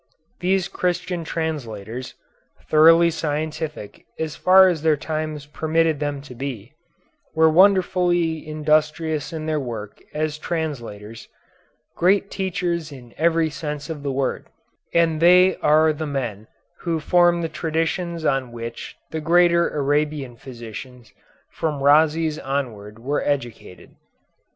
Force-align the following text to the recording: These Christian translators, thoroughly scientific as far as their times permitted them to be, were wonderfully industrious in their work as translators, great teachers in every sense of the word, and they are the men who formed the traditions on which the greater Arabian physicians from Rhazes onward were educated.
These 0.39 0.67
Christian 0.67 1.23
translators, 1.23 2.15
thoroughly 2.71 3.11
scientific 3.11 4.07
as 4.17 4.35
far 4.35 4.67
as 4.67 4.81
their 4.81 4.97
times 4.97 5.45
permitted 5.45 5.99
them 5.99 6.23
to 6.23 6.33
be, 6.33 6.73
were 7.35 7.51
wonderfully 7.51 8.47
industrious 8.47 9.31
in 9.31 9.45
their 9.45 9.59
work 9.59 10.01
as 10.11 10.39
translators, 10.39 11.27
great 11.95 12.31
teachers 12.31 12.91
in 12.91 13.13
every 13.15 13.51
sense 13.51 13.91
of 13.91 14.01
the 14.01 14.11
word, 14.11 14.47
and 14.91 15.19
they 15.21 15.55
are 15.57 15.93
the 15.93 16.07
men 16.07 16.47
who 16.79 16.99
formed 16.99 17.43
the 17.43 17.47
traditions 17.47 18.25
on 18.25 18.51
which 18.51 18.97
the 19.11 19.21
greater 19.21 19.69
Arabian 19.69 20.35
physicians 20.35 21.13
from 21.51 21.79
Rhazes 21.83 22.39
onward 22.39 22.97
were 22.97 23.21
educated. 23.21 23.91